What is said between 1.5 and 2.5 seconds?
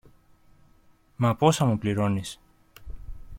μου πληρώνεις;